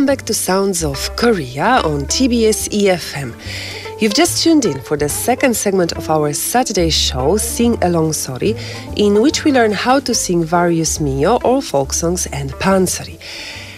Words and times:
Welcome 0.00 0.16
back 0.16 0.24
to 0.28 0.32
Sounds 0.34 0.82
of 0.82 1.14
Korea 1.16 1.82
on 1.84 2.06
TBS 2.06 2.70
EFM. 2.70 3.34
You've 4.00 4.14
just 4.14 4.42
tuned 4.42 4.64
in 4.64 4.80
for 4.80 4.96
the 4.96 5.10
second 5.10 5.54
segment 5.54 5.92
of 5.92 6.08
our 6.08 6.32
Saturday 6.32 6.88
show, 6.88 7.36
Sing 7.36 7.76
Along 7.84 8.12
Sori, 8.12 8.56
in 8.96 9.20
which 9.20 9.44
we 9.44 9.52
learn 9.52 9.72
how 9.72 10.00
to 10.00 10.14
sing 10.14 10.42
various 10.42 11.00
minyo 11.00 11.38
or 11.44 11.60
folk 11.60 11.92
songs 11.92 12.24
and 12.32 12.50
pansori. 12.52 13.20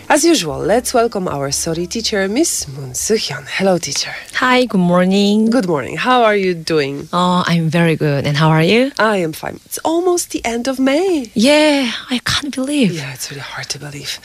As 0.09 0.25
usual, 0.25 0.61
let's 0.61 0.95
welcome 0.95 1.27
our 1.27 1.49
Sori 1.49 1.89
teacher, 1.89 2.29
Miss 2.29 2.69
Mun 2.69 2.93
Suhyeon. 2.93 3.45
Hello, 3.49 3.77
teacher. 3.79 4.15
Hi, 4.35 4.67
good 4.67 4.79
morning. 4.79 5.51
Good 5.51 5.67
morning. 5.67 5.97
How 5.97 6.23
are 6.23 6.37
you 6.37 6.55
doing? 6.55 7.09
Oh, 7.13 7.43
I'm 7.45 7.69
very 7.69 7.97
good. 7.97 8.29
And 8.29 8.37
how 8.37 8.51
are 8.51 8.63
you? 8.63 8.93
I 8.97 9.17
am 9.17 9.33
fine. 9.33 9.59
It's 9.65 9.79
almost 9.79 10.31
the 10.31 10.45
end 10.45 10.69
of 10.69 10.79
May. 10.79 11.33
Yeah, 11.35 11.91
I 12.11 12.21
can't 12.25 12.55
believe. 12.55 12.93
Yeah, 12.93 13.13
it's 13.13 13.29
really 13.29 13.43
hard 13.43 13.69
to 13.71 13.81
believe. 13.81 14.21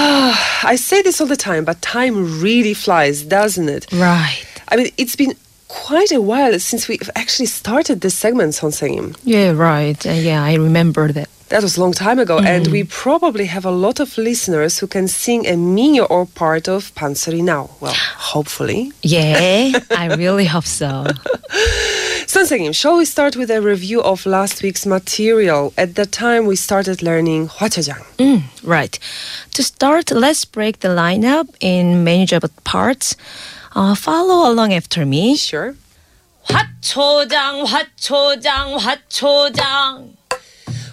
I 0.62 0.76
say 0.76 1.02
this 1.02 1.20
all 1.20 1.26
the 1.26 1.36
time, 1.36 1.64
but 1.64 1.82
time 1.82 2.40
really 2.40 2.72
flies, 2.72 3.22
doesn't 3.22 3.68
it? 3.68 3.86
Right. 3.92 4.46
I 4.68 4.76
mean, 4.76 4.88
it's 4.96 5.14
been 5.14 5.34
quite 5.68 6.10
a 6.10 6.20
while 6.22 6.58
since 6.58 6.88
we've 6.88 7.10
actually 7.14 7.46
started 7.46 8.00
this 8.00 8.14
segment, 8.14 8.54
Sonsengim. 8.54 9.16
Yeah, 9.24 9.50
right. 9.50 10.06
Uh, 10.06 10.12
yeah, 10.12 10.42
I 10.42 10.54
remember 10.54 11.12
that. 11.12 11.28
That 11.50 11.62
was 11.62 11.76
a 11.76 11.80
long 11.80 11.92
time 11.92 12.18
ago, 12.20 12.38
and 12.38 12.68
we 12.68 12.84
probably 12.84 13.46
have 13.46 13.64
a 13.64 13.72
lot 13.72 13.98
of 13.98 14.16
listeners 14.16 14.78
who 14.78 14.86
can 14.86 15.08
sing 15.08 15.46
a 15.46 15.54
minyo 15.54 16.06
or 16.08 16.24
part 16.26 16.68
of 16.68 16.94
Pansori 16.94 17.42
now. 17.42 17.70
Well, 17.80 17.92
hopefully. 18.32 18.92
Yeah, 19.02 19.72
I 19.90 20.14
really 20.16 20.46
hope 20.46 20.66
so. 20.66 21.06
Sonsegim, 22.30 22.72
shall 22.72 22.96
we 22.96 23.04
start 23.04 23.34
with 23.34 23.50
a 23.50 23.60
review 23.60 24.00
of 24.00 24.24
last 24.24 24.62
week's 24.62 24.86
material? 24.86 25.74
At 25.76 25.96
that 25.96 26.12
time, 26.12 26.46
we 26.46 26.54
started 26.54 27.02
learning 27.02 27.48
Hwachojang. 27.48 28.04
Mm, 28.18 28.44
right. 28.62 28.96
To 29.54 29.64
start, 29.64 30.12
let's 30.12 30.44
break 30.44 30.78
the 30.78 30.90
lineup 30.94 31.48
in 31.58 32.04
manageable 32.04 32.50
parts. 32.62 33.16
Uh, 33.74 33.96
follow 33.96 34.48
along 34.48 34.72
after 34.72 35.04
me. 35.04 35.34
Sure. 35.34 35.74
화초장, 36.48 37.66
화초장, 37.66 38.78
화초장. 38.78 40.14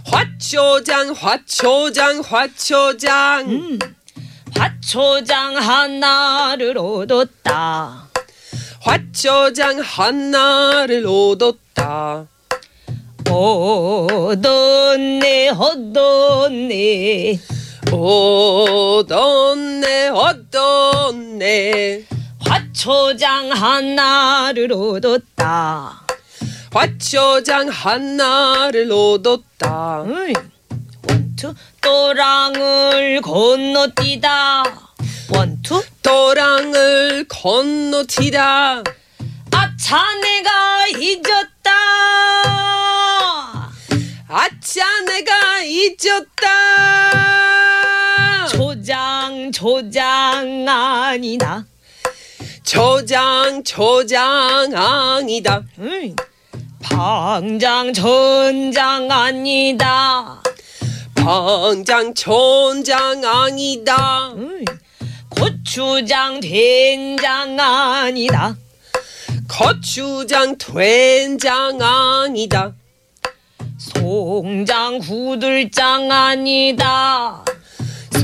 화초장, 0.08 1.14
화초장, 1.14 2.24
화초장. 2.24 3.46
음. 3.46 3.80
화초장 4.56 5.56
하나를 5.56 6.80
얻었다. 6.80 8.07
화초장 8.88 9.82
하나를 9.84 11.06
얻었다. 11.06 12.26
얻었네, 13.30 15.50
얻었네. 15.50 17.38
얻었네, 17.92 20.08
얻었네. 20.08 22.06
화초장 22.40 23.52
하나를 23.52 24.72
얻었다. 24.72 26.06
화초장 26.72 27.68
하나를 27.68 28.90
얻었다. 28.90 30.04
어이, 30.04 30.34
원투 31.10 31.54
또랑을 31.82 33.22
건너뛰다. 33.22 34.87
원투 35.30 35.83
도랑을 36.02 37.25
건너뛰다. 37.28 38.83
아차 39.52 40.14
내가 40.22 40.88
잊었다. 40.88 41.71
아차 44.30 45.02
내가 45.05 45.61
잊었다. 45.64 46.48
초장 48.48 49.52
초장 49.52 50.66
아니다. 50.67 51.66
초장 52.64 53.64
초장 53.64 54.73
아니다. 54.76 55.64
어이, 55.80 56.16
방장 56.82 57.93
전장 57.93 59.11
아니다. 59.11 60.42
방장 61.16 62.14
촌장 62.14 63.23
아니다. 63.26 64.32
어이, 64.36 64.66
고추장 65.30 66.39
된장 66.39 67.60
아니다. 67.60 68.55
거추장 69.48 70.58
된장 70.58 71.82
아니다. 71.82 72.73
송장 73.77 74.99
구들장 74.99 76.11
아니다. 76.11 77.43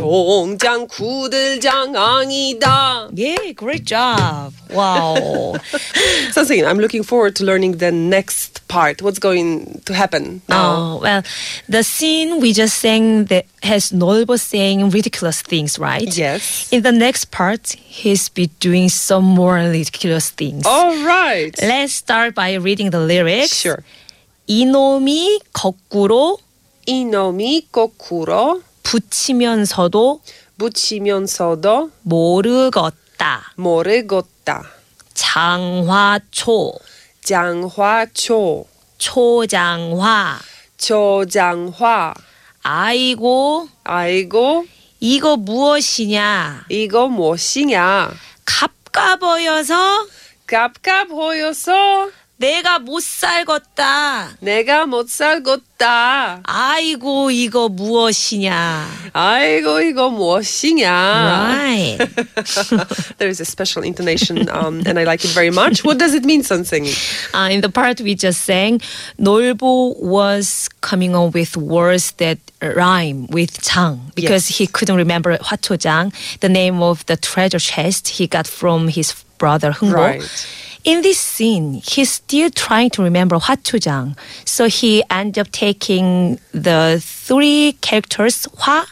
송장 0.02 0.86
구들장 0.88 1.94
아니다. 1.96 3.08
Yeah, 3.14 3.52
great 3.52 3.84
job. 3.84 4.52
Wow. 4.70 5.56
Something 6.32 6.64
I'm 6.64 6.78
looking 6.78 7.02
forward 7.02 7.36
to 7.36 7.44
learning 7.44 7.78
the 7.78 7.90
next 7.90 8.66
part. 8.68 9.00
What's 9.02 9.18
going 9.18 9.80
to 9.86 9.94
happen 9.94 10.42
now? 10.48 10.74
oh, 10.76 11.00
well, 11.02 11.22
the 11.68 11.82
scene 11.82 12.40
we 12.40 12.52
just 12.52 12.78
sang 12.78 13.24
that 13.26 13.46
has 13.62 13.92
Nolbo 13.92 14.38
saying 14.38 14.90
ridiculous 14.90 15.42
things, 15.42 15.78
right? 15.78 16.16
Yes. 16.16 16.68
In 16.72 16.82
the 16.82 16.92
next 16.92 17.30
part, 17.30 17.70
he's 17.70 18.28
be 18.28 18.48
doing 18.60 18.88
some 18.88 19.24
more 19.24 19.54
ridiculous 19.56 20.30
things. 20.30 20.66
All 20.66 20.94
right. 21.04 21.54
Let's 21.60 21.94
start 21.94 22.34
by 22.34 22.54
reading 22.54 22.90
the 22.90 23.00
lyrics. 23.00 23.54
Sure. 23.54 23.82
이놈이 24.48 25.40
거꾸로 25.52 26.38
이놈이 26.86 27.68
거꾸로 27.70 28.62
붙이면서도 28.93 30.21
붙이면서도 30.59 31.89
모르겠다. 32.03 33.53
모르겠다. 33.55 34.63
장화초, 35.15 36.73
장화초, 37.23 38.67
초장화. 38.99 40.39
초장화. 40.77 42.13
아이고, 42.61 43.67
아이고, 43.83 44.65
이거 44.99 45.37
무엇이냐? 45.37 46.65
이거 46.69 47.07
무엇이냐? 47.07 48.11
갑갑어여서 48.45 50.07
갑갑 50.45 51.07
보여서 51.07 52.09
내가 52.37 52.79
못 52.79 53.01
살겠다. 53.01 54.31
내가 54.41 54.85
못 54.85 55.07
살겠다. 55.09 56.41
아이고, 56.43 57.31
이거 57.31 57.69
무엇이냐? 57.69 58.87
아이고, 59.13 59.79
이거 59.81 60.09
무엇이냐? 60.09 60.89
Right. 60.91 61.97
there 63.17 63.29
is 63.29 63.39
a 63.39 63.45
special 63.45 63.83
intonation, 63.85 64.49
um, 64.49 64.81
and 64.85 64.99
I 64.99 65.03
like 65.05 65.23
it 65.23 65.31
very 65.31 65.51
much. 65.51 65.85
What 65.85 65.99
does 65.99 66.13
it 66.13 66.25
mean, 66.25 66.41
Sonseng? 66.41 66.87
Uh, 67.33 67.49
in 67.51 67.61
the 67.61 67.69
part 67.69 68.01
we 68.01 68.15
just 68.15 68.41
sang, 68.43 68.79
Nolbo 69.19 69.97
was 70.01 70.67
coming 70.81 71.15
up 71.15 71.33
with 71.35 71.55
words 71.55 72.11
that 72.17 72.39
rhyme 72.61 73.27
with 73.27 73.61
Chang 73.61 74.11
because 74.15 74.49
Yes. 74.49 74.57
he 74.57 74.67
couldn't 74.67 74.97
remember 74.97 75.37
Hwachojang, 75.37 76.11
the 76.41 76.49
name 76.49 76.81
of 76.81 77.05
the 77.05 77.15
treasure 77.15 77.59
chest 77.59 78.07
he 78.09 78.27
got 78.27 78.47
from 78.47 78.87
his 78.89 79.13
brother 79.37 79.71
Hungbo. 79.71 79.93
Right. 80.19 80.47
In 80.83 81.01
this 81.01 81.17
scene, 81.17 81.75
he's 81.75 82.11
still 82.11 82.49
trying 82.49 82.89
to 82.91 83.03
remember 83.03 83.37
Hwachojang. 83.37 84.17
So 84.43 84.67
he 84.67 85.01
ended 85.09 85.39
up 85.39 85.51
taking 85.51 86.39
the 86.51 86.99
three 87.01 87.77
characters 87.79 88.45
Hwa, 88.47 88.85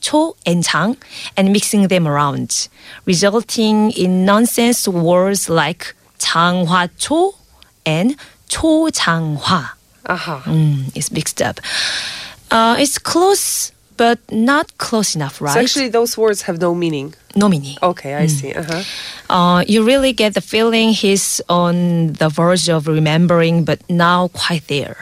Cho, 0.00 0.36
and 0.46 0.64
Chang 0.64 0.96
and 1.36 1.52
mixing 1.52 1.88
them 1.88 2.08
around, 2.08 2.68
resulting 3.04 3.90
in 3.90 4.24
nonsense 4.24 4.88
words 4.88 5.50
like 5.50 5.94
Chang 6.18 6.66
Hwa 6.66 6.88
Cho 6.96 7.34
and 7.84 8.16
Cho 8.48 8.88
Chang 8.88 9.36
Hwa. 9.36 9.72
Uh-huh. 10.06 10.40
Mm, 10.44 10.96
it's 10.96 11.10
mixed 11.10 11.42
up. 11.42 11.60
Uh, 12.50 12.76
it's 12.78 12.98
close 12.98 13.73
but 13.96 14.18
not 14.30 14.66
close 14.78 15.14
enough, 15.14 15.40
right? 15.40 15.54
So 15.54 15.60
actually, 15.60 15.88
those 15.88 16.16
words 16.16 16.42
have 16.42 16.60
no 16.60 16.74
meaning. 16.74 17.14
no 17.36 17.48
meaning. 17.48 17.76
Okay, 17.82 18.14
I 18.14 18.26
see. 18.28 18.52
Uh-huh. 18.54 18.82
Uh, 19.28 19.60
you 19.66 19.84
really 19.84 20.12
get 20.12 20.34
the 20.34 20.40
feeling 20.40 20.94
he's 20.94 21.40
on 21.48 22.12
the 22.20 22.28
verge 22.28 22.68
of 22.68 22.86
remembering, 22.86 23.64
but 23.64 23.78
now 23.88 24.28
quite 24.28 24.66
there. 24.68 24.96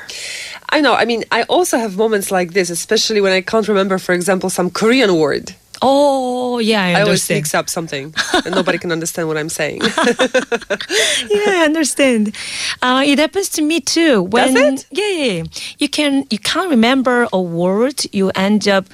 I 0.74 0.80
know. 0.80 0.94
I 0.94 1.04
mean, 1.04 1.22
I 1.30 1.42
also 1.52 1.76
have 1.76 1.96
moments 1.96 2.30
like 2.30 2.52
this, 2.56 2.70
especially 2.70 3.20
when 3.20 3.32
I 3.32 3.42
can't 3.42 3.68
remember, 3.68 3.98
for 3.98 4.14
example, 4.14 4.48
some 4.48 4.70
Korean 4.70 5.12
word. 5.20 5.52
Oh, 5.84 6.41
yeah, 6.62 6.82
I 6.82 6.92
I 6.92 7.02
always 7.02 7.28
mix 7.28 7.54
up 7.54 7.68
something, 7.68 8.14
and 8.44 8.54
nobody 8.54 8.78
can 8.78 8.92
understand 8.92 9.28
what 9.28 9.36
I'm 9.36 9.48
saying. 9.48 9.80
yeah, 9.82 11.52
I 11.58 11.62
understand. 11.64 12.36
Uh, 12.80 13.02
it 13.04 13.18
happens 13.18 13.48
to 13.50 13.62
me 13.62 13.80
too. 13.80 14.22
When, 14.22 14.56
it? 14.56 14.86
Yeah, 14.90 15.08
yeah, 15.08 15.32
yeah. 15.32 15.42
You 15.78 15.88
can 15.88 16.24
you 16.30 16.38
can't 16.38 16.70
remember 16.70 17.28
a 17.32 17.40
word. 17.40 18.04
You 18.12 18.30
end 18.34 18.68
up 18.68 18.86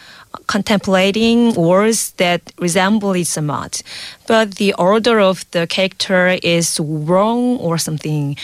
contemplating 0.47 1.55
words 1.55 2.12
that 2.12 2.53
resemble 2.59 3.12
it 3.12 3.26
somewhat, 3.26 3.82
but 4.26 4.56
the 4.56 4.75
order 4.75 5.20
of 5.20 5.44
the 5.50 5.67
character 5.67 6.38
is 6.43 6.81
wrong 6.81 7.59
or 7.59 7.79
something. 7.79 8.37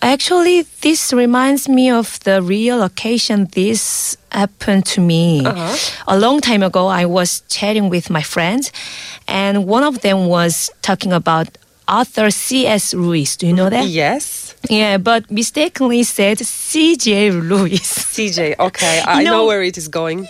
Actually, 0.00 0.62
this 0.80 1.12
reminds 1.12 1.68
me 1.68 1.90
of 1.90 2.20
the 2.20 2.40
real 2.40 2.82
occasion 2.82 3.48
this 3.52 4.16
happened 4.30 4.86
to 4.86 5.00
me. 5.00 5.44
Uh-huh. 5.44 5.76
A 6.06 6.16
long 6.18 6.40
time 6.40 6.62
ago, 6.62 6.86
I 6.86 7.04
was 7.04 7.42
chatting 7.48 7.88
with 7.88 8.08
my 8.08 8.22
friends, 8.22 8.70
and 9.26 9.66
one 9.66 9.82
of 9.82 10.00
them 10.02 10.26
was 10.28 10.70
talking 10.82 11.12
about 11.12 11.48
Arthur 11.88 12.30
C.S. 12.30 12.94
Lewis. 12.94 13.36
Do 13.36 13.46
you 13.48 13.52
know 13.52 13.68
that? 13.70 13.86
Yes. 13.86 14.54
Yeah, 14.70 14.98
but 14.98 15.28
mistakenly 15.30 16.04
said 16.04 16.38
C.J. 16.38 17.32
Lewis. 17.32 17.80
CJ, 18.14 18.56
okay. 18.58 19.02
I 19.04 19.24
know, 19.24 19.30
know- 19.32 19.46
where 19.46 19.62
it 19.62 19.76
is 19.76 19.88
going. 19.88 20.28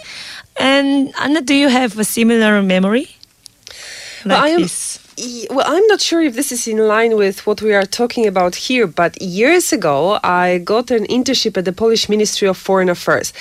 And 0.61 1.12
Anna, 1.20 1.41
do 1.43 1.55
you 1.55 1.69
have 1.69 1.99
a 1.99 2.05
similar 2.05 2.62
memory? 2.62 3.09
Well, 4.25 4.43
I 4.43 4.49
am- 4.49 4.62
this? 4.62 4.88
Well, 5.50 5.65
I'm 5.67 5.87
not 5.88 6.00
sure 6.00 6.23
if 6.23 6.35
this 6.35 6.53
is 6.53 6.69
in 6.69 6.79
line 6.79 7.17
with 7.17 7.47
what 7.47 7.61
we 7.61 7.75
are 7.75 7.85
talking 7.85 8.26
about 8.26 8.55
here, 8.55 8.87
but 8.87 9.20
years 9.20 9.73
ago, 9.73 10.20
I 10.23 10.59
got 10.59 10.91
an 10.91 11.05
internship 11.06 11.56
at 11.56 11.65
the 11.65 11.73
Polish 11.73 12.09
Ministry 12.09 12.47
of 12.47 12.56
Foreign 12.56 12.88
Affairs. 12.88 13.32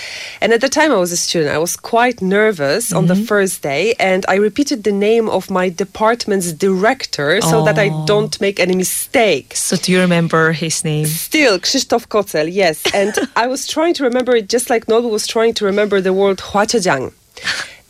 And 0.42 0.54
at 0.54 0.62
the 0.62 0.70
time 0.70 0.92
I 0.92 0.96
was 0.96 1.12
a 1.12 1.18
student, 1.18 1.54
I 1.54 1.60
was 1.60 1.78
quite 1.78 2.22
nervous 2.22 2.92
on 2.92 3.06
the 3.08 3.14
mm-hmm. 3.14 3.24
first 3.24 3.62
day, 3.62 3.94
and 4.00 4.26
I 4.28 4.36
repeated 4.36 4.84
the 4.84 4.92
name 4.92 5.30
of 5.30 5.52
my 5.52 5.70
department's 5.70 6.52
director 6.52 7.42
so 7.42 7.64
that 7.66 7.78
I 7.78 7.90
Oh. 7.90 8.06
don't 8.06 8.40
make 8.42 8.60
any 8.60 8.76
mistakes. 8.76 9.60
So 9.62 9.76
do 9.78 9.92
you 9.92 10.00
remember 10.00 10.54
his 10.54 10.84
name? 10.84 11.06
Still, 11.06 11.60
Krzysztof 11.60 12.08
Kocel, 12.08 12.48
yes. 12.52 12.84
And 12.94 13.14
I 13.36 13.46
was 13.48 13.68
trying 13.68 13.94
to 13.96 14.04
remember 14.04 14.36
it 14.36 14.50
just 14.50 14.70
like 14.70 14.88
Nolbo 14.88 15.10
was 15.12 15.28
trying 15.28 15.54
to 15.56 15.66
remember 15.66 16.02
the 16.02 16.14
word 16.14 16.38
Hwachojang. 16.38 17.14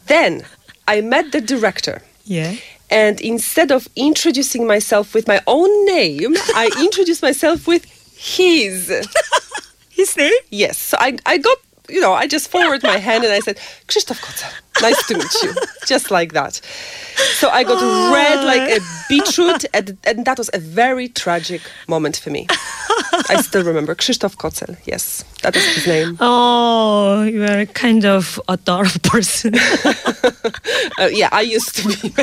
Then 0.07 0.43
I 0.87 1.01
met 1.01 1.31
the 1.31 1.41
director. 1.41 2.01
Yeah. 2.25 2.55
And 2.89 3.19
instead 3.21 3.71
of 3.71 3.87
introducing 3.95 4.65
myself 4.65 5.13
with 5.13 5.27
my 5.27 5.41
own 5.47 5.85
name, 5.85 6.35
I 6.55 6.71
introduced 6.79 7.21
myself 7.21 7.67
with 7.67 7.85
his. 8.17 8.89
His 9.89 10.15
name? 10.15 10.33
Yes. 10.51 10.77
So 10.77 10.95
I, 10.99 11.17
I 11.25 11.39
got, 11.39 11.57
you 11.89 11.99
know, 11.99 12.13
I 12.13 12.27
just 12.27 12.49
forwarded 12.51 12.83
my 12.83 12.97
hand 12.97 13.23
and 13.23 13.33
I 13.33 13.39
said, 13.39 13.57
Krzysztof 13.87 14.19
Kocel, 14.21 14.53
nice 14.79 15.07
to 15.07 15.15
meet 15.17 15.33
you. 15.41 15.55
Just 15.87 16.11
like 16.11 16.33
that. 16.33 16.61
So 17.39 17.49
I 17.49 17.63
got 17.63 17.81
red 18.13 18.45
like 18.45 18.79
a 18.79 18.79
beetroot, 19.09 19.65
and, 19.73 19.97
and 20.03 20.23
that 20.25 20.37
was 20.37 20.51
a 20.53 20.59
very 20.59 21.07
tragic 21.07 21.61
moment 21.87 22.17
for 22.17 22.29
me. 22.29 22.45
I 23.29 23.41
still 23.41 23.63
remember 23.63 23.95
Krzysztof 23.95 24.35
Kocel. 24.35 24.77
Yes, 24.85 25.23
that 25.43 25.55
is 25.55 25.65
his 25.75 25.87
name. 25.87 26.17
Oh, 26.29 27.23
you 27.23 27.43
are 27.43 27.65
kind 27.65 28.05
of 28.05 28.39
a 28.47 28.57
dark 28.57 29.01
person. 29.03 29.53
uh, 30.99 31.09
yeah, 31.11 31.29
I 31.31 31.41
used 31.41 31.75
to 31.77 31.87
be. 31.87 32.13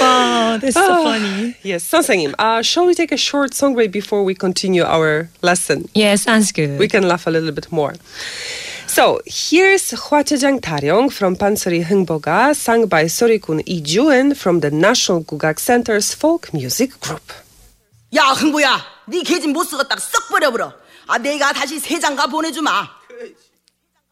oh, 0.00 0.58
this 0.60 0.74
so 0.74 0.86
oh, 0.86 1.04
funny. 1.04 1.56
Yes, 1.62 1.88
Sansenim, 1.90 2.34
uh, 2.38 2.62
shall 2.62 2.86
we 2.86 2.94
take 2.94 3.12
a 3.12 3.16
short 3.16 3.54
song 3.54 3.74
break 3.74 3.92
before 3.92 4.24
we 4.24 4.34
continue 4.34 4.84
our 4.84 5.28
lesson? 5.42 5.88
Yes, 5.94 6.22
sounds 6.22 6.52
good. 6.52 6.78
We 6.78 6.88
can 6.88 7.06
laugh 7.06 7.26
a 7.26 7.30
little 7.30 7.52
bit 7.52 7.70
more. 7.70 7.94
So 8.86 9.20
here's 9.26 9.90
Hwachojang 9.90 10.60
Taryong 10.60 11.10
from 11.10 11.36
Pansori 11.36 11.82
Hungboga, 11.84 12.54
sung 12.54 12.86
by 12.86 13.04
Sorikun 13.04 13.64
Ijuin 13.64 14.36
from 14.36 14.60
the 14.60 14.70
National 14.70 15.24
Gugak 15.24 15.58
Center's 15.58 16.12
Folk 16.14 16.52
Music 16.52 17.00
Group. 17.00 17.32
야, 18.14 18.34
흥부야! 18.36 18.91
네 19.06 19.22
계집 19.22 19.50
못딱썩 19.50 20.28
버려버려 20.28 20.72
아 21.06 21.18
내가 21.18 21.52
다시 21.52 21.78
세 21.80 21.98
장가 21.98 22.26
보내주마 22.26 22.88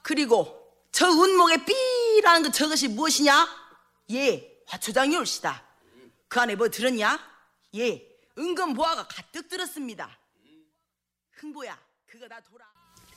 그리고 0.02 0.56
저 0.92 1.08
운목에 1.08 1.64
삐라는 1.64 2.42
거 2.42 2.50
저것이 2.50 2.88
무엇이냐 2.88 3.48
예 4.12 4.50
화초장이 4.66 5.16
올시다 5.16 5.62
그 6.28 6.40
안에 6.40 6.56
뭐 6.56 6.68
들었냐 6.68 7.18
예 7.76 8.02
은근 8.38 8.74
보아가 8.74 9.06
가득 9.06 9.48
들었습니다 9.48 10.10
흥보야 11.32 11.78
그거 12.06 12.26
다 12.28 12.40
돌아 12.40 12.70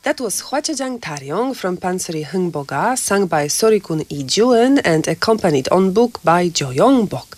That 0.03 0.21
was 0.21 0.41
Hwachajiang 0.41 0.99
Taryong 0.99 1.55
from 1.55 1.77
Pansori 1.77 2.25
Hungboga, 2.25 2.97
sung 2.97 3.25
by 3.25 3.47
Sorikun 3.47 4.03
Ijuin 4.11 4.81
and 4.83 5.07
accompanied 5.07 5.69
on 5.69 5.93
book 5.93 6.19
by 6.25 6.49
Jo 6.49 6.71
Young-bok. 6.71 7.37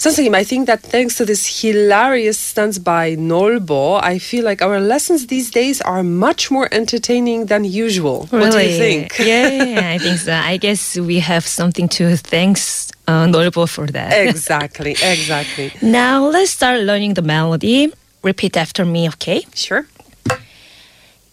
Sensei, 0.00 0.28
I 0.32 0.44
think 0.44 0.66
that 0.66 0.82
thanks 0.82 1.16
to 1.16 1.24
this 1.24 1.60
hilarious 1.62 2.38
stunts 2.38 2.78
by 2.78 3.16
Nolbo, 3.16 4.00
I 4.02 4.18
feel 4.18 4.44
like 4.44 4.62
our 4.62 4.80
lessons 4.80 5.26
these 5.28 5.50
days 5.50 5.80
are 5.80 6.02
much 6.02 6.50
more 6.50 6.68
entertaining 6.72 7.46
than 7.46 7.64
usual. 7.64 8.26
What 8.30 8.52
do 8.52 8.58
you 8.60 8.76
think? 8.78 9.18
yeah, 9.18 9.90
I 9.94 9.98
think 9.98 10.18
so. 10.18 10.32
I 10.32 10.58
guess 10.58 10.96
we 10.96 11.20
have 11.20 11.46
something 11.46 11.88
to 11.96 12.16
thanks 12.16 12.90
uh, 13.08 13.26
Norbo 13.26 13.68
for 13.68 13.86
that. 13.88 14.12
exactly, 14.12 14.92
exactly. 14.92 15.72
now 15.82 16.26
let's 16.26 16.50
start 16.50 16.80
learning 16.80 17.14
the 17.14 17.22
melody. 17.22 17.92
Repeat 18.22 18.56
after 18.56 18.84
me, 18.84 19.08
okay? 19.08 19.46
Sure. 19.54 19.86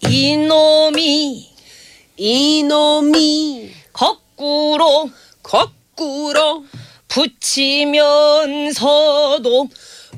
이놈이 0.08 1.48
이놈이 2.16 3.70
거꾸로 3.92 5.10
거꾸로 5.42 6.64
붙이면서도 7.09 8.69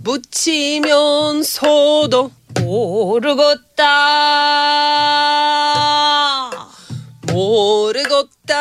붙이면서도 0.04 1.52
모르겠다. 2.60 3.88
모르겠다. 7.32 8.58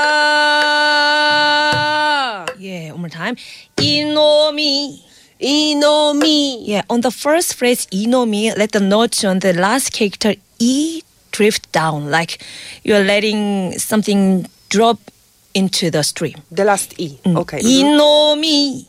Yeah, 2.59 2.93
one 2.93 3.00
more 3.00 3.11
time. 3.11 3.37
이놈이 3.81 5.03
이놈이 5.41 6.65
Yeah, 6.69 6.85
on 6.88 7.00
the 7.00 7.11
first 7.11 7.55
phrase 7.56 7.87
이놈이, 7.91 8.56
let 8.56 8.73
the 8.73 8.81
note 8.81 9.25
on 9.25 9.41
the 9.41 9.53
last 9.53 9.93
character 9.93 10.35
E 10.59 11.03
drift 11.33 11.73
down, 11.73 12.11
like 12.11 12.38
you're 12.85 13.05
letting 13.05 13.79
something 13.79 14.47
drop 14.69 14.99
into 15.54 15.89
the 15.89 16.04
stream. 16.04 16.36
the 16.51 16.63
last 16.66 16.94
E. 17.00 17.18
Okay. 17.25 17.60
이놈이 17.62 18.86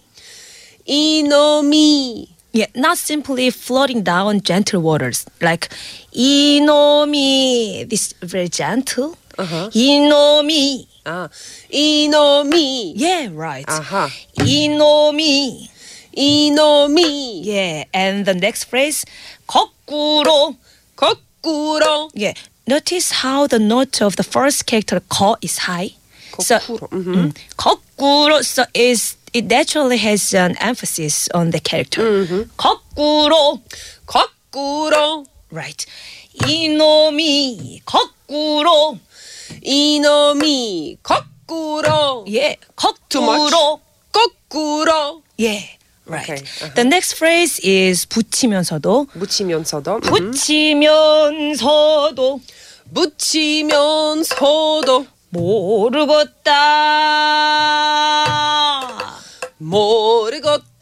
이놈이 0.86 2.28
Yeah, 2.52 2.68
not 2.74 2.96
simply 2.96 3.50
floating 3.50 4.02
down 4.02 4.40
gentle 4.40 4.80
waters. 4.80 5.26
Like 5.42 5.68
이놈이 6.14 7.88
this 7.90 8.14
very 8.22 8.48
gentle. 8.48 9.14
Uh-huh. 9.38 9.68
이놈이 9.74 10.86
아 11.04 11.28
이놈이 11.70 12.94
Yeah, 12.96 13.28
right. 13.34 13.66
아하 13.68 14.08
이놈이 14.40 15.68
이놈이 16.16 17.42
Yeah, 17.44 17.84
and 17.92 18.24
the 18.24 18.34
next 18.34 18.64
phrase 18.70 19.04
거꾸로 19.46 20.56
거꾸로 20.96 22.08
Yeah, 22.14 22.32
notice 22.66 23.22
how 23.22 23.46
the 23.46 23.58
note 23.58 24.00
of 24.00 24.16
the 24.16 24.24
first 24.24 24.64
character 24.66 25.00
거 25.10 25.36
is 25.42 25.68
high. 25.68 25.94
거꾸로. 26.31 26.87
mhm. 26.91 27.15
mm, 27.15 27.33
거꾸로 27.57 28.39
so 28.39 28.63
is 28.75 29.17
it 29.33 29.45
naturally 29.47 29.97
has 29.97 30.33
an 30.35 30.55
emphasis 30.59 31.29
on 31.33 31.51
the 31.51 31.59
character. 31.63 32.03
거꾸로 32.57 33.61
거꾸로 34.05 35.25
right. 35.51 35.85
이놈이 36.47 37.81
거꾸로 37.85 38.97
이놈이 39.61 40.97
거꾸로 41.03 42.25
much? 42.25 42.57
거꾸로 42.75 43.79
거꾸로 44.11 45.21
yeah 45.37 45.63
right. 46.07 46.29
Okay, 46.29 46.41
uh-huh. 46.43 46.73
The 46.75 46.83
next 46.83 47.13
phrase 47.15 47.59
is 47.63 48.05
붙이면서도 48.07 49.07
묻히면서도 49.13 49.95
음. 49.95 50.01
붙이면서도 51.11 52.39
묻히면서도 52.91 55.05
모르겠다. 55.30 56.52
모르겠다. 59.58 60.76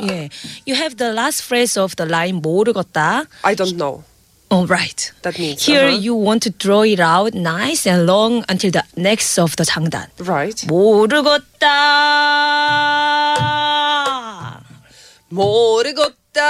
Yeah, 0.00 0.28
you 0.66 0.74
have 0.74 0.96
the 0.96 1.12
last 1.12 1.42
phrase 1.44 1.76
of 1.76 1.94
the 1.96 2.06
line 2.08 2.40
모르겠다. 2.40 3.26
I 3.44 3.54
don't 3.54 3.76
know. 3.76 4.04
Oh, 4.52 4.66
right. 4.66 5.12
That 5.22 5.38
means, 5.38 5.64
here 5.64 5.86
uh-huh. 5.86 5.98
you 5.98 6.14
want 6.16 6.42
to 6.42 6.50
draw 6.50 6.82
it 6.82 6.98
out 6.98 7.34
nice 7.34 7.86
and 7.86 8.04
long 8.06 8.44
until 8.48 8.72
the 8.72 8.82
next 8.96 9.38
of 9.38 9.54
the 9.54 9.64
장단. 9.64 10.08
Right. 10.18 10.66
모르겠다. 10.66 11.70
모르겠다. 15.30 16.40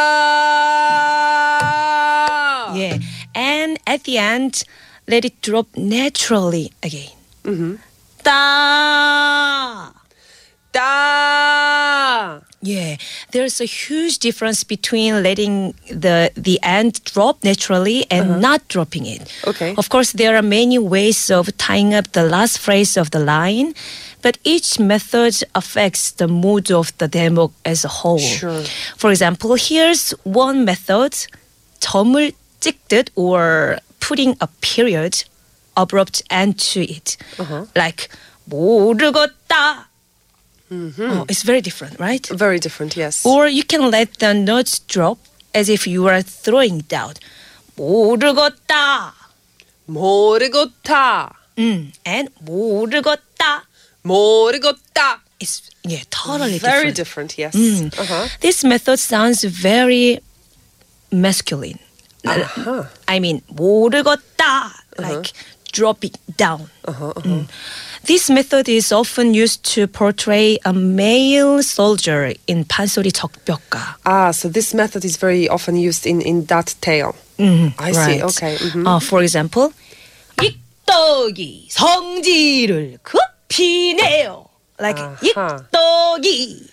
Yeah, 2.74 2.98
and 3.34 3.78
at 3.86 4.04
the 4.04 4.16
end, 4.16 4.64
let 5.06 5.24
it 5.24 5.40
drop 5.42 5.66
naturally 5.76 6.72
again. 6.82 7.12
Mhm. 7.44 7.78
따. 8.22 9.92
따. 10.72 12.42
Yeah, 12.62 12.96
there's 13.32 13.60
a 13.60 13.64
huge 13.64 14.18
difference 14.18 14.64
between 14.64 15.22
letting 15.22 15.72
the 15.88 16.30
the 16.36 16.60
end 16.62 17.00
drop 17.08 17.42
naturally 17.42 18.04
and 18.12 18.38
not 18.40 18.68
dropping 18.68 19.06
it. 19.06 19.24
Okay. 19.48 19.72
Of 19.80 19.88
course, 19.88 20.12
there 20.12 20.36
are 20.36 20.44
many 20.44 20.76
ways 20.76 21.30
of 21.32 21.48
tying 21.56 21.94
up 21.96 22.12
the 22.12 22.22
last 22.22 22.60
phrase 22.60 23.00
of 23.00 23.10
the 23.16 23.18
line, 23.18 23.72
but 24.20 24.36
each 24.44 24.78
method 24.78 25.40
affects 25.56 26.12
the 26.12 26.28
mood 26.28 26.70
of 26.70 26.92
the 27.00 27.08
demo 27.08 27.50
as 27.64 27.82
a 27.82 27.88
whole. 28.04 28.20
Sure. 28.20 28.62
For 29.00 29.08
example, 29.10 29.56
here's 29.56 30.12
one 30.28 30.68
method, 30.68 31.16
점을 31.80 32.30
찍듯 32.60 33.08
or 33.16 33.80
putting 34.04 34.36
a 34.40 34.48
period, 34.60 35.24
abrupt 35.76 36.22
end 36.30 36.58
to 36.72 36.80
it. 36.82 37.16
Uh-huh. 37.38 37.66
Like 37.76 38.08
모르겠다. 38.48 39.86
Mm-hmm. 40.70 41.10
Oh, 41.10 41.26
it's 41.28 41.42
very 41.42 41.60
different, 41.60 41.98
right? 41.98 42.24
Very 42.28 42.60
different, 42.60 42.96
yes. 42.96 43.26
Or 43.26 43.48
you 43.48 43.64
can 43.64 43.90
let 43.90 44.18
the 44.20 44.32
notes 44.34 44.78
drop 44.78 45.18
as 45.52 45.68
if 45.68 45.86
you 45.86 46.06
are 46.06 46.22
throwing 46.22 46.80
down. 46.86 47.14
모르겠다. 47.76 49.12
모르겠다. 49.88 51.32
Mm, 51.56 51.92
and 52.06 52.28
모르겠다. 52.44 53.62
모르겠다. 54.04 55.20
It's 55.40 55.62
yeah, 55.84 56.02
totally 56.10 56.58
Very 56.58 56.92
different. 56.92 57.34
different, 57.34 57.38
yes. 57.38 57.54
Mm. 57.56 57.98
Uh-huh. 57.98 58.28
This 58.40 58.62
method 58.62 58.98
sounds 58.98 59.42
very 59.42 60.20
masculine. 61.10 61.78
Uh-huh. 62.26 62.84
I 63.08 63.18
mean, 63.18 63.40
모르겠다, 63.52 64.72
like 64.98 65.32
dropping 65.72 66.12
down. 66.36 66.68
Uh-huh, 66.86 67.12
Mm. 67.24 67.48
This 68.04 68.30
method 68.30 68.68
is 68.68 68.92
often 68.92 69.34
used 69.34 69.62
to 69.74 69.86
portray 69.86 70.58
a 70.64 70.72
male 70.72 71.62
soldier 71.62 72.32
in 72.46 72.64
판소리 72.64 73.12
적벽가. 73.12 73.96
Ah, 74.04 74.30
so 74.32 74.48
this 74.48 74.74
method 74.74 75.04
is 75.04 75.16
very 75.16 75.48
often 75.48 75.76
used 75.76 76.06
in, 76.06 76.20
in 76.22 76.44
that 76.46 76.74
tale. 76.80 77.14
Mhm, 77.38 77.74
I 77.78 77.92
see, 77.92 77.98
right. 78.20 78.22
okay. 78.24 78.56
mhm. 78.56 78.86
Uh, 78.86 79.00
for 79.00 79.22
example, 79.22 79.72
익떡이 80.42 81.68
성질을 81.70 82.98
급히 83.02 83.94
내요. 83.94 84.46
Like 84.80 85.00
아하. 85.00 85.60
익떡이 85.72 86.66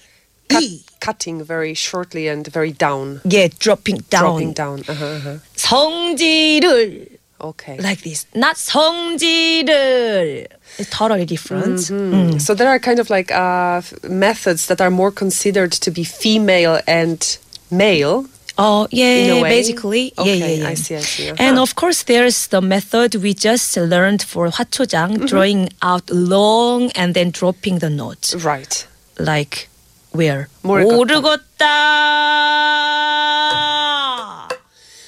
Cut, 0.49 0.63
이 0.63 0.81
cutting 1.01 1.43
very 1.43 1.73
shortly 1.73 2.27
and 2.27 2.47
very 2.47 2.71
down. 2.71 3.21
yeah 3.25 3.47
dropping 3.59 3.97
down 4.09 4.23
Dropping 4.23 4.53
down. 4.53 4.77
Uh-huh, 4.87 5.05
uh-huh. 5.05 5.37
성질을 5.55 7.07
Okay. 7.39 7.77
like 7.77 8.01
this 8.01 8.25
not 8.33 8.55
성질을 8.57 10.47
it's 10.79 10.89
totally 10.89 11.25
different 11.25 11.77
Mm. 11.89 12.41
So 12.41 12.53
there 12.55 12.67
are 12.69 12.79
kind 12.79 12.99
of 12.99 13.09
like 13.09 13.31
uh, 13.31 13.77
f- 13.85 13.93
methods 14.09 14.65
that 14.67 14.81
are 14.81 14.89
more 14.89 15.11
considered 15.11 15.71
to 15.85 15.91
be 15.91 16.03
female 16.03 16.81
and 16.87 17.21
male. 17.69 18.25
oh 18.57 18.87
yeah 18.89 19.13
In 19.21 19.29
a 19.37 19.41
way? 19.45 19.49
basically 19.61 20.03
yeah 20.17 20.21
Okay, 20.25 20.37
yeah 20.57 20.65
yeah 20.65 20.69
I 20.69 20.73
see, 20.73 20.95
I 20.97 21.05
see. 21.05 21.29
and 21.29 21.61
Uh-huh. 21.61 21.61
of 21.61 21.75
course 21.77 22.03
there's 22.09 22.47
the 22.49 22.57
method 22.61 23.13
we 23.21 23.33
just 23.37 23.77
learned 23.77 24.23
for 24.25 24.49
화초장 24.49 25.13
Mm-hmm. 25.21 25.29
drawing 25.29 25.69
out 25.85 26.09
long 26.09 26.89
and 26.97 27.13
then 27.13 27.29
dropping 27.29 27.79
the 27.85 27.89
notes 27.93 28.33
Right. 28.33 28.87
like 29.21 29.69
where 30.11 30.47
모르겠다. 30.63 31.67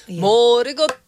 모르겠다 0.09 0.99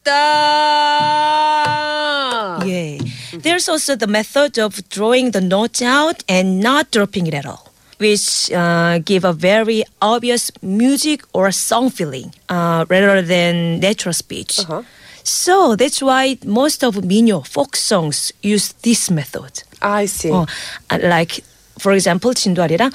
모르겠다. 1.81 2.65
Yeah. 2.65 2.99
There's 3.41 3.67
also 3.69 3.95
the 3.95 4.07
method 4.07 4.57
of 4.59 4.87
drawing 4.89 5.31
the 5.31 5.41
notes 5.41 5.81
out 5.81 6.23
and 6.29 6.59
not 6.59 6.91
dropping 6.91 7.27
it 7.27 7.33
at 7.33 7.45
all, 7.45 7.71
which 7.97 8.51
uh, 8.51 8.99
give 8.99 9.23
a 9.23 9.33
very 9.33 9.83
obvious 10.01 10.51
music 10.61 11.23
or 11.33 11.51
song 11.51 11.89
feeling 11.89 12.33
uh, 12.49 12.85
rather 12.89 13.21
than 13.21 13.79
natural 13.79 14.13
speech. 14.13 14.59
Uh-huh. 14.59 14.83
So 15.23 15.75
that's 15.75 16.01
why 16.01 16.37
most 16.45 16.83
of 16.83 16.95
Minyo 16.95 17.45
folk 17.45 17.75
songs 17.75 18.31
use 18.41 18.73
this 18.81 19.09
method. 19.09 19.63
I 19.81 20.05
see. 20.05 20.29
어, 20.29 20.45
아, 20.89 20.97
like 21.01 21.43
for 21.79 21.93
example 21.93 22.33
진도아리랑 22.33 22.91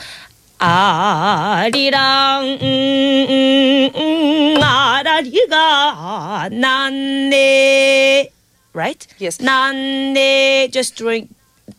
아리랑 0.61 2.59
음, 2.62 3.26
음, 3.29 3.91
음, 3.95 4.62
아라리가 4.62 6.49
난네 6.50 8.31
right 8.75 9.07
Yes. 9.21 9.38
난네 9.41 10.71
just 10.73 10.97
drawing 10.97 11.29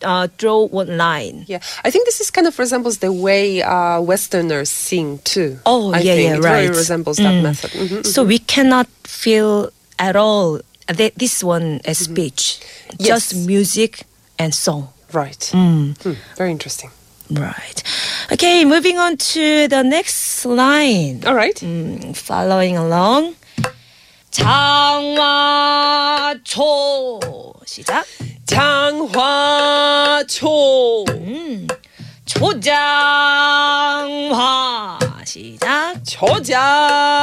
uh, 0.04 0.28
draw 0.38 0.68
one 0.70 0.96
line 0.96 1.44
Yeah, 1.48 1.58
I 1.84 1.90
think 1.90 2.06
this 2.06 2.20
is 2.20 2.30
kind 2.30 2.46
of 2.46 2.56
resembles 2.58 2.98
the 2.98 3.10
way 3.12 3.62
uh, 3.62 4.00
Westerners 4.00 4.70
sing 4.70 5.18
too. 5.24 5.58
oh 5.66 5.92
I 5.92 6.00
yeah 6.00 6.14
think. 6.14 6.28
yeah 6.30 6.36
it 6.36 6.44
right 6.44 6.66
Very 6.70 6.76
resembles 6.78 7.16
that 7.18 7.34
Mm. 7.34 7.42
method. 7.42 7.70
Mhm, 7.72 8.06
so 8.06 8.22
we 8.22 8.38
cannot 8.38 8.86
feel 9.04 9.70
at 9.98 10.14
all 10.14 10.60
that 10.86 11.16
this 11.18 11.42
one 11.42 11.80
as 11.84 11.98
speech 11.98 12.60
just 13.00 13.32
Yes. 13.34 13.46
music 13.46 14.04
and 14.38 14.54
song 14.54 14.90
Right. 15.12 15.50
Mm. 15.56 15.96
Hmm, 16.04 16.14
very 16.36 16.50
interesting. 16.52 16.90
Right. 17.32 17.82
Okay, 18.32 18.64
moving 18.64 18.98
on 18.98 19.18
to 19.34 19.68
the 19.68 19.82
next 19.82 20.46
line. 20.46 21.22
All 21.26 21.34
right. 21.34 21.54
Mm, 21.56 22.16
following 22.16 22.78
along. 22.78 23.34
장화초 26.28 27.20
시작. 27.66 28.04
장화초. 28.46 29.18
음, 31.10 31.66
초장화 32.24 32.68
시작. 35.24 35.96
초장화. 36.06 37.18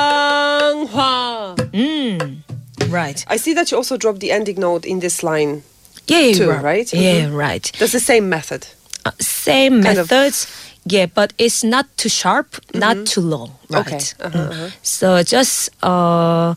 음, 1.73 2.43
right. 2.89 3.23
I 3.27 3.37
see 3.37 3.53
that 3.55 3.71
you 3.71 3.77
also 3.77 3.97
dropped 3.97 4.19
the 4.19 4.31
ending 4.31 4.59
note 4.59 4.85
in 4.85 4.99
this 4.99 5.23
line. 5.23 5.63
Yeah, 6.07 6.33
Two, 6.33 6.49
right. 6.49 6.61
right? 6.63 6.93
Yeah, 6.93 7.27
Mhm. 7.29 7.35
right. 7.35 7.71
That's 7.79 7.93
the 7.93 7.99
same 7.99 8.29
method. 8.29 8.67
Uh, 9.05 9.11
same 9.19 9.83
Kind 9.83 9.97
of- 9.99 10.09
methods. 10.11 10.47
Yeah, 10.87 11.07
but 11.07 11.33
it's 11.39 11.63
not 11.63 11.85
too 11.97 12.09
sharp, 12.09 12.57
not 12.75 13.07
too 13.07 13.21
long. 13.21 13.51
Right. 13.69 13.87
Okay. 13.87 13.97
Uh-huh, 14.21 14.37
Mm. 14.37 14.49
uh-huh. 14.51 14.69
So 14.83 15.23
just 15.23 15.69
uh 15.81 16.53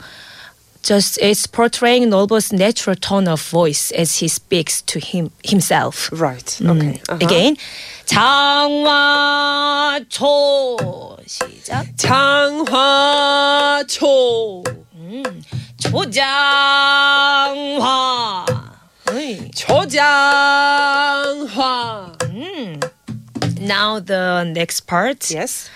just 0.83 1.17
it's 1.21 1.47
portraying 1.47 2.11
Nobu's 2.11 2.53
natural 2.53 2.95
tone 2.97 3.27
of 3.29 3.41
voice 3.41 3.91
as 3.93 4.17
he 4.21 4.29
speaks 4.29 4.83
to 4.83 4.99
him 5.01 5.31
himself. 5.43 6.11
Right. 6.13 6.45
Mm. 6.61 6.71
Okay. 6.77 7.01
uh-huh. 7.09 7.25
Again. 7.25 7.57
장화초 9.79 11.17
시작. 11.27 11.87
장화초. 11.97 13.95
초장화. 17.39 18.45
어이. 19.09 19.51
초장화. 19.55 19.89
Now 23.61 24.01
the 24.01 24.45
next 24.47 24.87
part. 24.87 25.35
Yes. 25.35 25.71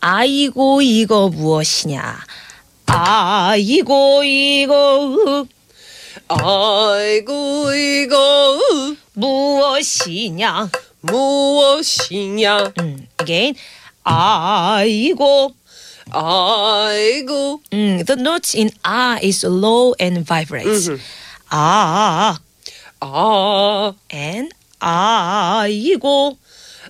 아이고 0.00 0.82
이거 0.82 1.28
무엇이냐? 1.28 2.18
아이고 2.86 4.22
이거 4.22 5.46
아이고 6.28 7.74
이거 7.74 8.58
무엇이냐? 9.14 10.70
무엇이냐? 11.00 12.72
음, 12.80 13.06
again. 13.20 13.54
아이고. 14.04 15.54
아이고 16.10 17.60
음, 17.72 18.04
the 18.04 18.20
notes 18.20 18.56
in 18.56 18.70
아 18.84 19.18
is 19.20 19.44
low 19.44 19.92
and 20.00 20.22
vibrates. 20.24 20.88
아 21.50 22.38
아 23.00 23.92
and 24.12 24.54
아이고 24.81 26.37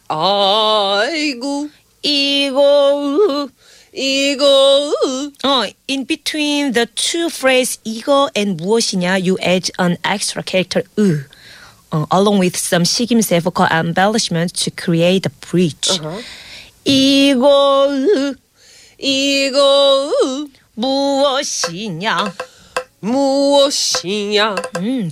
아이고 0.07 1.69
이거 2.01 3.49
이거 3.93 4.95
어, 5.43 5.63
in 5.89 6.05
between 6.07 6.71
the 6.71 6.87
two 6.95 7.27
phrases 7.27 7.79
이거 7.83 8.29
and 8.35 8.63
무엇이냐 8.63 9.19
you 9.19 9.37
add 9.41 9.69
an 9.77 9.97
extra 10.03 10.41
character 10.41 10.83
으 10.97 11.25
어, 11.91 12.07
along 12.13 12.39
with 12.39 12.55
some 12.55 12.85
식임새 12.85 13.41
vocal 13.41 13.67
embellishment 13.69 14.53
to 14.55 14.71
create 14.71 15.27
a 15.27 15.33
bridge. 15.43 15.99
Uh-huh. 15.99 16.23
이거 16.85 17.89
으, 17.91 18.35
이거 18.97 20.09
무엇이냐? 20.75 22.33
무엇이냐? 23.01 24.55
음, 24.77 25.11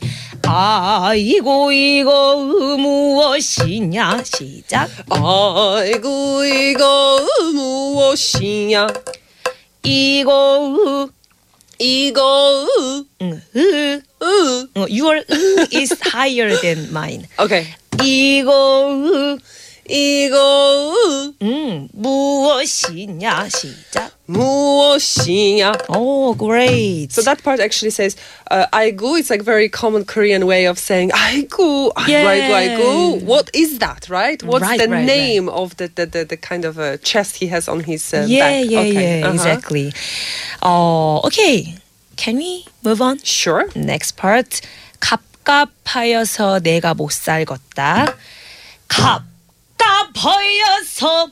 아이고 0.51 1.72
이거 1.72 2.41
으, 2.41 2.75
무엇이냐? 2.77 4.24
시작. 4.24 4.89
아이고 5.08 6.44
이거 6.44 7.20
무엇이냐? 7.53 8.88
이거 9.84 10.75
으, 10.75 11.08
이거 11.77 12.65
응, 13.22 13.41
으, 13.56 14.01
으 14.24 14.68
어, 14.75 14.86
your 14.89 15.24
으 15.29 15.68
is 15.72 15.96
higher 16.03 16.60
than 16.62 16.89
mine. 16.89 17.27
Okay. 17.38 17.68
이거 18.03 18.89
으, 18.89 19.38
이거 19.88 21.32
음, 21.42 21.88
무엇이냐 21.92 23.49
시작. 23.50 24.12
무엇이냐? 24.26 25.75
Oh, 25.90 26.34
great. 26.34 27.12
So 27.12 27.20
that 27.23 27.42
part 27.42 27.61
actually 27.61 27.90
says 27.90 28.16
uh, 28.50 28.66
아이고. 28.73 29.18
It's 29.18 29.28
like 29.28 29.42
very 29.42 29.68
common 29.68 30.06
Korean 30.06 30.46
way 30.46 30.64
of 30.64 30.78
saying 30.78 31.11
아이고, 31.12 31.92
아이고, 31.94 32.26
아이고, 32.26 32.54
아이고. 32.54 33.20
What 33.26 33.50
is 33.52 33.78
that, 33.80 34.08
right? 34.08 34.42
What's 34.42 34.62
Right, 34.62 34.80
the 34.80 34.88
right, 34.88 35.04
name 35.04 35.50
of 35.50 35.76
the, 35.76 35.88
the, 35.94 36.06
the, 36.06 36.25
the 36.25 36.37
kind 36.38 36.64
of 36.64 36.78
uh, 36.78 36.96
chest 36.99 37.37
he 37.37 37.49
has 37.49 37.68
on 37.68 37.80
his 37.80 38.14
uh, 38.14 38.25
yeah, 38.26 38.49
back? 38.49 38.70
yeah, 38.70 38.80
okay. 38.80 39.18
yeah, 39.20 39.26
uh-huh. 39.26 39.34
exactly. 39.34 39.92
Oh, 40.62 41.20
okay. 41.25 41.76
Can 42.16 42.37
we 42.37 42.64
move 42.82 43.02
on? 43.02 43.18
Sure. 43.23 43.68
Next 43.76 44.16
part. 44.16 44.62
갑갑하여서 45.00 46.61
내가 46.61 46.94
못 46.94 47.12
살겠다. 47.12 48.16
갑 48.88 49.27
갑하여서 50.13 51.29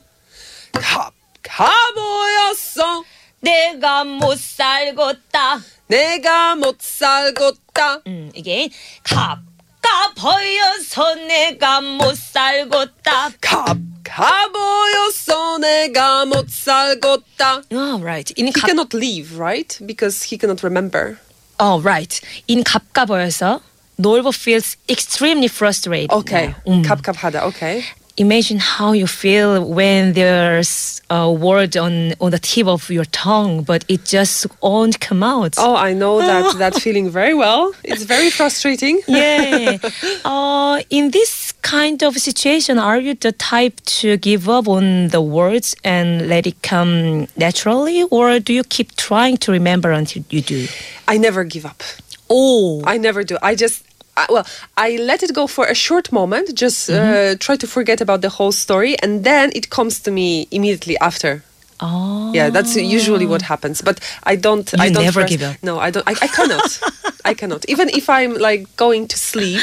갑, 0.74 1.14
가보였어. 1.44 3.04
내가 3.42 4.04
못 4.04 4.38
살겠다. 4.40 5.62
내가 5.88 6.56
못 6.56 6.82
살겠다. 6.82 8.02
음, 8.08 8.32
이게 8.36 8.70
갑갑하여서 9.04 11.16
내가 11.28 11.82
못 11.82 12.16
살겠다. 12.18 13.30
갑, 13.42 13.78
가 14.04 14.48
보였어. 14.52 15.58
내가 15.60 16.26
못 16.26 16.50
살겠다. 16.50 17.62
Oh, 17.72 18.02
right. 18.04 18.34
In 18.38 18.48
He 18.48 18.54
갑, 18.54 18.66
cannot 18.68 18.94
leave, 18.96 19.38
right? 19.40 19.78
Because 19.86 20.24
he 20.24 20.38
cannot 20.38 20.64
remember. 20.64 21.20
oh, 21.60 21.80
right. 21.82 22.20
In 22.48 22.64
갑갑하여서 22.64 23.62
Norvo 24.00 24.30
feels 24.32 24.78
extremely 24.88 25.48
frustrated. 25.48 26.12
Okay. 26.14 26.54
음. 26.68 26.84
갑, 26.84 27.02
갑하다. 27.02 27.46
Okay. 27.48 27.84
Imagine 28.20 28.58
how 28.58 28.94
you 28.94 29.06
feel 29.06 29.64
when 29.64 30.14
there's 30.14 31.04
a 31.10 31.32
word 31.32 31.78
on 31.78 32.14
on 32.20 32.32
the 32.32 32.40
tip 32.40 32.66
of 32.66 32.90
your 32.90 33.06
tongue, 33.06 33.62
but 33.64 33.86
it 33.88 34.06
just 34.06 34.48
won't 34.62 35.00
come 35.00 35.22
out. 35.22 35.54
Oh, 35.58 35.76
I 35.76 35.94
know 35.94 36.18
that 36.18 36.58
that 36.64 36.74
feeling 36.76 37.12
very 37.12 37.36
well. 37.36 37.74
It's 37.84 38.04
very 38.04 38.32
frustrating. 38.32 39.02
Yeah. 39.08 39.78
uh, 40.26 40.82
in 40.90 41.12
this 41.12 41.54
kind 41.62 42.02
of 42.02 42.18
situation, 42.18 42.80
are 42.80 43.00
you 43.00 43.14
the 43.14 43.34
type 43.34 43.80
to 44.02 44.18
give 44.18 44.50
up 44.50 44.68
on 44.68 45.10
the 45.10 45.22
words 45.22 45.76
and 45.84 46.28
let 46.28 46.48
it 46.48 46.62
come 46.64 47.28
naturally, 47.38 48.04
or 48.10 48.40
do 48.40 48.52
you 48.52 48.64
keep 48.64 48.96
trying 48.96 49.38
to 49.38 49.52
remember 49.52 49.92
until 49.92 50.24
you 50.32 50.42
do? 50.42 50.68
I 51.08 51.18
never 51.18 51.44
give 51.44 51.66
up. 51.66 51.84
Oh, 52.30 52.82
I 52.84 52.98
never 52.98 53.24
do. 53.24 53.38
I 53.42 53.56
just 53.56 53.87
well, 54.30 54.46
I 54.78 54.98
let 54.98 55.22
it 55.24 55.34
go 55.34 55.48
for 55.48 55.66
a 55.66 55.76
short 55.76 56.12
moment, 56.12 56.56
just 56.56 56.90
uh, 56.90 57.36
try 57.40 57.56
to 57.58 57.68
forget 57.68 58.02
about 58.02 58.22
the 58.22 58.30
whole 58.30 58.52
story, 58.52 58.96
and 59.04 59.24
then 59.24 59.52
it 59.54 59.70
comes 59.70 60.00
to 60.02 60.12
me 60.12 60.48
immediately 60.52 60.98
after. 61.00 61.44
oh. 61.80 62.32
Yeah, 62.34 62.50
that's 62.52 62.76
usually 62.76 63.26
what 63.26 63.42
happens. 63.44 63.82
But 63.82 63.98
I 64.24 64.36
don't. 64.36 64.68
I 64.80 64.86
You 64.88 64.94
don't 64.94 65.04
never 65.04 65.24
give 65.26 65.44
up. 65.44 65.56
No, 65.62 65.80
I 65.80 65.92
don't. 65.92 66.08
I, 66.08 66.16
I 66.22 66.28
cannot. 66.28 66.80
I 67.26 67.34
cannot. 67.34 67.66
Even 67.70 67.88
if 67.90 68.10
I'm 68.10 68.34
like 68.50 68.64
going 68.78 69.08
to 69.08 69.18
sleep, 69.18 69.62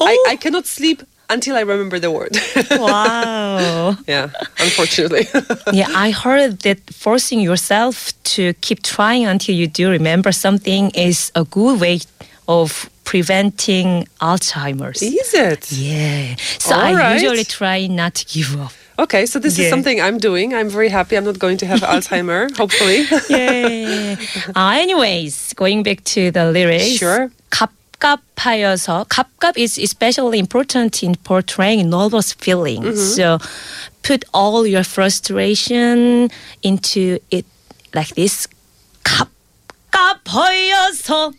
I, 0.00 0.12
Oh. 0.18 0.30
I 0.32 0.36
cannot 0.36 0.66
sleep 0.66 1.02
until 1.30 1.54
I 1.56 1.60
remember 1.60 1.98
the 2.00 2.10
word. 2.10 2.36
Wow. 2.78 3.96
yeah, 4.06 4.30
unfortunately. 4.58 5.26
yeah, 5.72 5.88
I 6.06 6.10
heard 6.10 6.60
that 6.60 6.78
forcing 6.92 7.40
yourself 7.40 8.12
to 8.34 8.52
keep 8.60 8.82
trying 8.82 9.24
until 9.26 9.54
you 9.54 9.66
do 9.66 9.90
remember 9.90 10.32
something 10.32 10.90
is 10.94 11.30
a 11.34 11.44
good 11.44 11.80
way 11.80 12.00
of 12.51 12.89
preventing 13.03 14.07
Alzheimer's. 14.21 15.01
Is 15.01 15.33
it? 15.33 15.71
Yeah. 15.71 16.35
So 16.59 16.75
All 16.75 16.81
I 16.81 16.93
right. 16.93 17.13
usually 17.13 17.43
try 17.43 17.87
not 17.87 18.15
to 18.15 18.25
give 18.25 18.59
up. 18.59 18.71
Okay, 18.99 19.25
so 19.27 19.37
this 19.39 19.53
is 19.59 19.65
Yeah. 19.65 19.69
something 19.69 20.01
I'm 20.01 20.17
doing. 20.17 20.53
I'm 20.55 20.69
very 20.69 20.89
happy. 20.89 21.15
I'm 21.17 21.23
not 21.25 21.37
going 21.39 21.57
to 21.57 21.65
have 21.67 21.81
Alzheimer, 21.81 22.49
hopefully. 22.57 23.05
Yeah. 23.29 24.15
uh, 24.55 24.73
anyways, 24.75 25.53
going 25.55 25.83
back 25.83 26.03
to 26.15 26.31
the 26.31 26.51
lyrics. 26.51 26.97
Sure. 26.97 27.29
갑갑하여서 27.51 29.05
갑갑 29.09 29.57
is 29.57 29.77
especially 29.77 30.39
important 30.39 31.03
in 31.03 31.15
portraying 31.23 31.89
nervous 31.89 32.33
feelings. 32.33 33.15
So 33.15 33.37
put 34.03 34.25
all 34.33 34.65
your 34.65 34.83
frustration 34.83 36.29
into 36.63 37.19
it 37.31 37.45
like 37.93 38.13
this. 38.15 38.47
갑갑하여서 39.91 41.31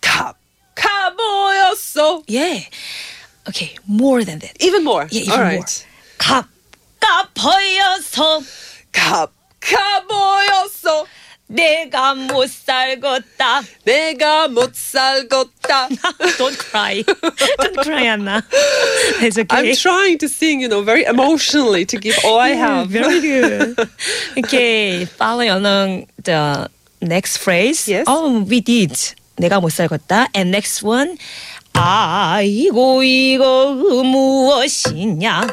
갑, 0.00 0.36
가보였어. 1.98 2.22
Yeah. 2.28 2.60
Okay, 3.48 3.76
more 3.86 4.24
than 4.24 4.38
that. 4.40 4.56
Even 4.60 4.84
more. 4.84 5.06
Yeah, 5.10 5.22
even 5.22 5.32
All 5.32 5.38
more. 5.38 5.46
right. 5.58 5.86
갑갑하여서 7.00 8.42
갑, 8.92 9.30
가보였어. 9.60 11.06
내가 11.46 12.14
못 12.14 12.48
살겠다. 12.48 13.62
내가 13.84 14.48
못 14.48 14.74
살겠다. 14.74 15.88
Don't 16.38 16.56
cry. 16.58 17.02
Don't 17.04 17.76
cry, 17.82 18.04
Anna. 18.06 18.42
It's 19.20 19.36
okay. 19.36 19.70
I'm 19.70 19.76
trying 19.76 20.16
to 20.18 20.28
sing, 20.28 20.62
you 20.62 20.68
know, 20.68 20.80
very 20.80 21.04
emotionally 21.04 21.84
to 21.84 21.98
give 21.98 22.16
all 22.24 22.38
I 22.40 22.52
Yeah, 22.52 22.56
have. 22.80 22.88
very 22.88 23.20
good. 23.20 23.76
okay, 24.38 25.04
following 25.04 25.50
along 25.50 26.06
the 26.24 26.70
next 27.02 27.36
phrase. 27.36 27.86
Yes. 27.86 28.04
Oh, 28.08 28.40
we 28.42 28.60
did. 28.62 28.96
내가 29.36 29.60
못 29.60 29.70
살겠다. 29.70 30.28
And 30.34 30.50
next 30.50 30.82
one. 30.82 31.18
아이고 31.73 33.03
이거 33.03 33.71
무엇이냐? 33.73 35.47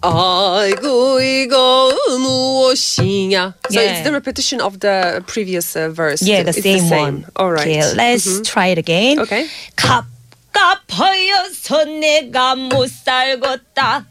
아이고 0.00 1.20
이거 1.20 1.92
무엇이냐. 2.18 3.54
So 3.70 3.80
Yeah. 3.80 3.92
it's 3.92 4.02
the 4.04 4.12
repetition 4.12 4.60
of 4.60 4.80
the 4.80 5.22
previous 5.26 5.76
uh, 5.76 5.90
verse. 5.90 6.22
Yeah, 6.22 6.42
the 6.42 6.50
It's 6.50 6.62
same, 6.62 6.90
one. 6.90 7.24
All 7.36 7.50
right. 7.52 7.68
Okay, 7.68 7.82
let's 7.94 8.40
try 8.42 8.66
it 8.68 8.78
again. 8.78 9.20
Okay. 9.20 9.48
갑갑하여서 9.76 11.84
내가 12.00 12.54
못 12.56 12.88
살겠다. 12.90 14.06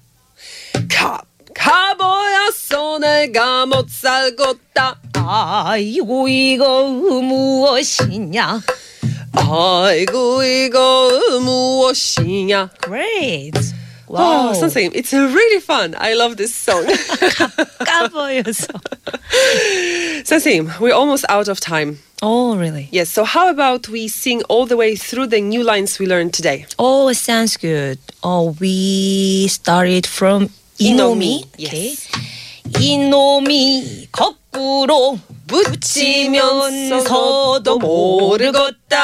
갑, 0.89 1.25
가보였어 1.53 2.99
내가 2.99 3.65
못 3.65 3.89
살겠다. 3.89 4.97
아이고 5.13 6.27
이거 6.29 6.85
무엇이냐? 6.87 8.61
아이고 9.32 10.42
이거 10.42 11.10
무엇이냐. 11.42 12.70
Great. 12.82 13.58
Oh, 14.08 14.14
Wow. 14.22 14.52
선생님, 14.54 14.92
it's 14.94 15.12
really 15.12 15.58
fun. 15.60 15.94
I 15.98 16.14
love 16.14 16.36
this 16.36 16.54
song. 16.54 16.86
까보여서. 17.84 18.68
선생님, 20.24 20.70
we're 20.80 20.94
almost 20.94 21.24
out 21.28 21.48
of 21.48 21.58
time. 21.60 21.98
Oh, 22.22 22.56
really? 22.56 22.88
Yes, 22.92 23.10
so 23.10 23.24
how 23.24 23.48
about 23.50 23.88
we 23.88 24.06
sing 24.08 24.42
all 24.48 24.64
the 24.64 24.76
way 24.76 24.94
through 24.96 25.26
the 25.26 25.40
new 25.40 25.62
lines 25.62 25.98
we 25.98 26.06
learned 26.06 26.32
today? 26.32 26.66
Oh, 26.78 27.08
it 27.08 27.16
sounds 27.16 27.56
good. 27.56 27.98
Oh, 28.22 28.54
we 28.60 29.48
started 29.48 30.06
from 30.06 30.48
이놈이. 30.78 31.42
이놈이, 31.42 31.44
Okay. 31.66 31.88
yes. 31.90 32.08
이놈이 32.80 34.08
거꾸로 34.12 35.18
붙이면서도 35.51 36.97
모르겠다. 37.77 38.97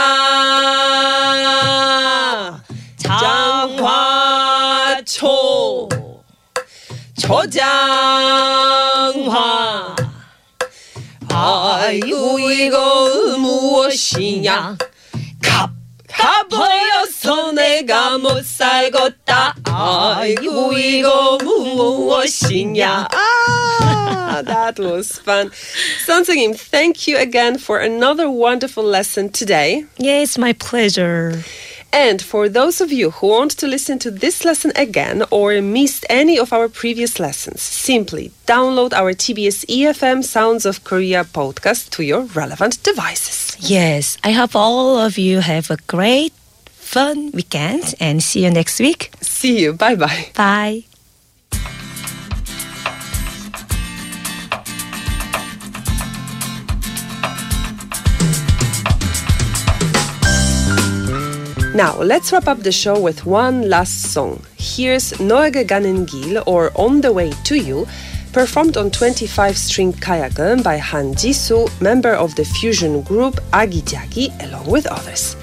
장화초 4.97 5.89
조장화 7.19 7.55
아이고 11.29 12.39
이거 12.39 13.10
무엇이냐 13.38 14.77
갑 14.79 14.96
가보여서 16.16 17.53
내가 17.53 18.18
못 18.18 18.44
살겠다 18.44 19.55
아이고 19.64 20.72
이거 20.77 21.38
무엇이냐 21.42 23.09
Ah, 24.35 24.40
that 24.46 24.79
was 24.79 25.18
fun. 25.18 25.51
선생님, 26.07 26.55
thank 26.57 27.07
you 27.07 27.18
again 27.18 27.59
for 27.59 27.79
another 27.79 28.31
wonderful 28.31 28.83
lesson 28.83 29.29
today. 29.31 29.85
Yeah, 29.98 30.22
it's 30.22 30.38
my 30.38 30.55
pleasure. 30.55 31.44
And 31.91 32.21
for 32.21 32.50
those 32.50 32.82
of 32.82 32.91
you 32.91 33.12
who 33.12 33.28
want 33.28 33.52
to 33.52 33.67
listen 33.67 34.00
to 34.00 34.12
this 34.12 34.45
lesson 34.45 34.71
again 34.76 35.23
or 35.32 35.62
missed 35.62 36.06
any 36.10 36.38
of 36.38 36.54
our 36.54 36.67
previous 36.69 37.19
lessons, 37.19 37.62
simply 37.62 38.32
download 38.45 38.93
our 38.93 39.13
TBS 39.13 39.65
EFM 39.65 40.23
Sounds 40.23 40.65
of 40.65 40.84
Korea 40.84 41.23
podcast 41.23 41.89
to 41.91 42.04
your 42.04 42.23
relevant 42.23 42.84
devices. 42.84 43.58
Yes, 43.60 44.17
I 44.23 44.32
hope 44.32 44.56
all 44.56 44.97
of 45.00 45.17
you 45.17 45.39
have 45.39 45.71
a 45.71 45.78
great, 45.88 46.34
fun 46.65 47.32
weekend 47.32 47.95
and 48.00 48.21
see 48.21 48.43
you 48.43 48.52
next 48.52 48.80
week. 48.80 49.12
See 49.21 49.60
you. 49.60 49.73
Bye 49.73 49.95
bye. 49.95 50.84
Now, 61.78 61.96
let's 62.02 62.32
wrap 62.32 62.48
up 62.48 62.63
the 62.63 62.72
show 62.72 63.00
with 63.00 63.28
one 63.28 63.70
last 63.70 64.12
song. 64.12 64.42
Here's 64.58 65.13
Noege 65.22 65.63
Ganengil 65.63 66.42
or 66.48 66.72
On 66.74 67.02
the 67.02 67.13
Way 67.13 67.34
to 67.44 67.56
You, 67.56 67.86
performed 68.34 68.78
on 68.78 68.90
25 68.90 69.56
string 69.56 69.94
kayagum 69.94 70.63
by 70.63 70.78
Han 70.78 71.13
Jisoo, 71.13 71.70
member 71.80 72.13
of 72.13 72.34
the 72.34 72.46
fusion 72.46 73.04
group 73.04 73.36
Agidyagi, 73.54 74.34
along 74.50 74.66
with 74.66 74.88
others. 74.88 75.36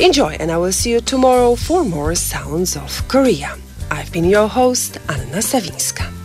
Enjoy, 0.00 0.34
and 0.40 0.50
I 0.50 0.58
will 0.58 0.72
see 0.72 0.90
you 0.90 1.00
tomorrow 1.00 1.54
for 1.54 1.84
more 1.84 2.16
Sounds 2.16 2.76
of 2.76 3.06
Korea. 3.06 3.56
I've 3.92 4.10
been 4.10 4.24
your 4.24 4.48
host, 4.48 4.98
Anna 5.08 5.38
Sawinska. 5.38 6.19